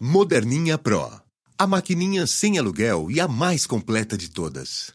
Moderninha 0.00 0.78
Pro. 0.78 1.10
A 1.58 1.66
maquininha 1.66 2.24
sem 2.24 2.56
aluguel 2.56 3.10
e 3.10 3.18
a 3.18 3.26
mais 3.26 3.66
completa 3.66 4.16
de 4.16 4.30
todas. 4.30 4.92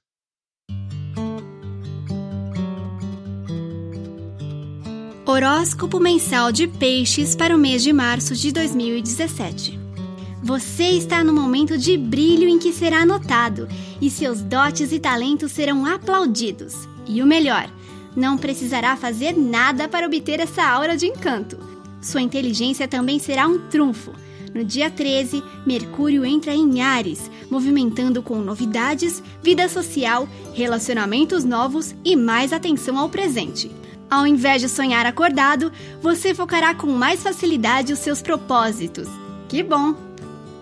Horóscopo 5.26 6.00
mensal 6.00 6.54
de 6.54 6.70
Peixes 6.70 7.36
para 7.36 7.54
o 7.54 7.60
mês 7.60 7.84
de 7.84 7.92
março 7.92 8.34
de 8.34 8.54
2017. 8.54 9.78
Você 10.42 10.86
está 10.92 11.22
no 11.22 11.34
momento 11.34 11.78
de 11.78 11.98
brilho 11.98 12.48
em 12.48 12.58
que 12.58 12.72
será 12.72 13.06
notado 13.06 13.68
e 14.00 14.10
seus 14.10 14.42
dotes 14.42 14.94
e 14.94 15.00
talentos 15.02 15.52
serão 15.52 15.86
aplaudidos. 15.86 16.88
E 17.06 17.22
o 17.22 17.28
melhor, 17.28 17.70
não 18.16 18.38
precisará 18.38 18.96
fazer 18.96 19.34
nada 19.34 19.90
para 19.90 20.08
obter 20.08 20.40
essa 20.40 20.64
aura 20.64 20.96
de 20.96 21.08
encanto. 21.08 21.60
Sua 22.02 22.22
inteligência 22.22 22.88
também 22.88 23.20
será 23.20 23.50
um 23.50 23.68
trunfo. 23.68 24.14
No 24.54 24.64
dia 24.64 24.90
13, 24.90 25.44
Mercúrio 25.66 26.24
entra 26.24 26.54
em 26.54 26.82
Ares, 26.82 27.30
movimentando 27.50 28.22
com 28.22 28.38
novidades, 28.38 29.24
vida 29.42 29.68
social, 29.68 30.28
relacionamentos 30.54 31.44
novos 31.44 31.96
e 32.06 32.16
mais 32.16 32.54
atenção 32.54 32.98
ao 33.00 33.10
presente. 33.10 33.72
Ao 34.10 34.28
invés 34.28 34.62
de 34.62 34.70
sonhar 34.70 35.08
acordado, 35.08 35.72
você 36.02 36.36
focará 36.36 36.76
com 36.76 36.88
mais 36.88 37.24
facilidade 37.24 37.92
os 37.92 38.00
seus 38.00 38.22
propósitos. 38.22 39.08
Que 39.50 39.64
bom! 39.64 39.96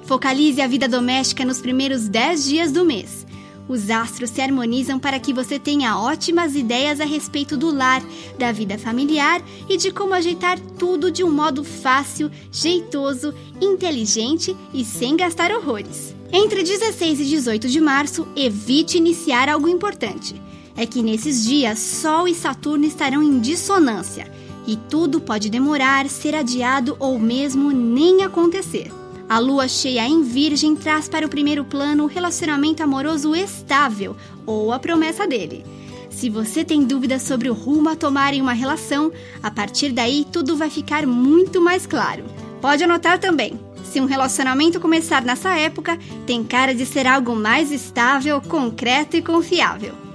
Focalize 0.03 0.61
a 0.61 0.67
vida 0.67 0.87
doméstica 0.87 1.43
nos 1.43 1.59
primeiros 1.59 2.07
10 2.07 2.45
dias 2.45 2.71
do 2.71 2.85
mês. 2.85 3.27
Os 3.71 3.89
astros 3.89 4.31
se 4.31 4.41
harmonizam 4.41 4.99
para 4.99 5.17
que 5.17 5.31
você 5.31 5.57
tenha 5.57 5.97
ótimas 5.97 6.57
ideias 6.57 6.99
a 6.99 7.05
respeito 7.05 7.55
do 7.55 7.73
lar, 7.73 8.03
da 8.37 8.51
vida 8.51 8.77
familiar 8.77 9.41
e 9.69 9.77
de 9.77 9.91
como 9.91 10.13
ajeitar 10.13 10.59
tudo 10.77 11.09
de 11.09 11.23
um 11.23 11.31
modo 11.31 11.63
fácil, 11.63 12.29
jeitoso, 12.51 13.33
inteligente 13.61 14.53
e 14.73 14.83
sem 14.83 15.15
gastar 15.15 15.53
horrores. 15.53 16.13
Entre 16.33 16.63
16 16.63 17.21
e 17.21 17.23
18 17.23 17.69
de 17.69 17.79
março, 17.79 18.27
evite 18.35 18.97
iniciar 18.97 19.47
algo 19.47 19.69
importante. 19.69 20.35
É 20.75 20.85
que 20.85 21.01
nesses 21.01 21.45
dias 21.45 21.79
Sol 21.79 22.27
e 22.27 22.35
Saturno 22.35 22.83
estarão 22.83 23.23
em 23.23 23.39
dissonância 23.39 24.29
e 24.67 24.75
tudo 24.75 25.21
pode 25.21 25.49
demorar, 25.49 26.09
ser 26.09 26.35
adiado 26.35 26.97
ou 26.99 27.17
mesmo 27.17 27.71
nem 27.71 28.21
acontecer. 28.21 28.91
A 29.31 29.39
lua 29.39 29.65
cheia 29.65 30.05
em 30.05 30.23
Virgem 30.23 30.75
traz 30.75 31.07
para 31.07 31.25
o 31.25 31.29
primeiro 31.29 31.63
plano 31.63 32.03
o 32.03 32.07
relacionamento 32.07 32.83
amoroso 32.83 33.33
estável 33.33 34.13
ou 34.45 34.73
a 34.73 34.77
promessa 34.77 35.25
dele. 35.25 35.63
Se 36.09 36.29
você 36.29 36.65
tem 36.65 36.83
dúvidas 36.83 37.21
sobre 37.21 37.49
o 37.49 37.53
rumo 37.53 37.87
a 37.87 37.95
tomar 37.95 38.33
em 38.33 38.41
uma 38.41 38.51
relação, 38.51 39.09
a 39.41 39.49
partir 39.49 39.93
daí 39.93 40.27
tudo 40.29 40.57
vai 40.57 40.69
ficar 40.69 41.07
muito 41.07 41.61
mais 41.61 41.87
claro. 41.87 42.25
Pode 42.59 42.83
anotar 42.83 43.19
também. 43.19 43.57
Se 43.85 44.01
um 44.01 44.05
relacionamento 44.05 44.81
começar 44.81 45.21
nessa 45.21 45.57
época, 45.57 45.97
tem 46.27 46.43
cara 46.43 46.75
de 46.75 46.85
ser 46.85 47.07
algo 47.07 47.33
mais 47.33 47.71
estável, 47.71 48.41
concreto 48.41 49.15
e 49.15 49.21
confiável. 49.21 50.10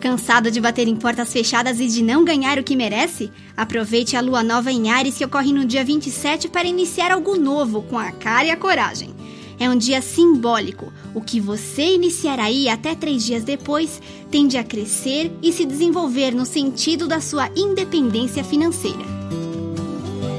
Cansado 0.00 0.50
de 0.50 0.60
bater 0.60 0.86
em 0.86 0.94
portas 0.94 1.32
fechadas 1.32 1.80
e 1.80 1.88
de 1.88 2.02
não 2.02 2.24
ganhar 2.24 2.58
o 2.58 2.62
que 2.62 2.76
merece? 2.76 3.30
Aproveite 3.56 4.16
a 4.16 4.20
lua 4.20 4.42
nova 4.42 4.70
em 4.70 4.90
Ares 4.90 5.16
que 5.16 5.24
ocorre 5.24 5.52
no 5.52 5.64
dia 5.64 5.82
27 5.82 6.48
para 6.48 6.68
iniciar 6.68 7.10
algo 7.10 7.36
novo 7.36 7.82
com 7.82 7.98
a 7.98 8.12
cara 8.12 8.46
e 8.46 8.50
a 8.50 8.56
coragem. 8.56 9.14
É 9.58 9.70
um 9.70 9.76
dia 9.76 10.02
simbólico. 10.02 10.92
O 11.14 11.22
que 11.22 11.40
você 11.40 11.94
iniciar 11.94 12.38
aí 12.38 12.68
até 12.68 12.94
três 12.94 13.24
dias 13.24 13.42
depois 13.42 14.00
tende 14.30 14.58
a 14.58 14.64
crescer 14.64 15.32
e 15.42 15.50
se 15.50 15.64
desenvolver 15.64 16.32
no 16.34 16.44
sentido 16.44 17.08
da 17.08 17.20
sua 17.20 17.48
independência 17.56 18.44
financeira. 18.44 19.16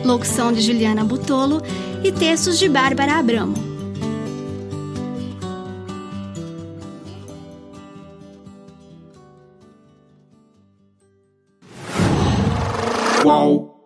Locução 0.05 0.53
de 0.53 0.61
Juliana 0.61 1.03
Butolo 1.03 1.61
e 2.03 2.11
textos 2.11 2.59
de 2.59 2.69
Bárbara 2.69 3.15
Abramo. 3.15 3.66
Whoa. 13.23 13.76